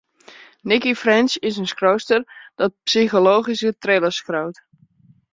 Nicci 0.63 0.93
French 1.01 1.33
is 1.49 1.57
in 1.59 1.67
skriuwerspear 1.71 2.23
dat 2.59 2.73
psychologyske 2.87 3.71
thrillers 3.83 4.19
skriuwt. 4.23 4.57